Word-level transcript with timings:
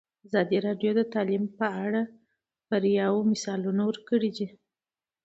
ازادي 0.27 0.57
راډیو 0.67 0.91
د 0.95 1.01
تعلیم 1.13 1.43
په 1.59 1.67
اړه 1.85 2.01
د 2.09 2.11
بریاوو 2.69 3.27
مثالونه 3.31 3.81
ورکړي. 3.85 4.31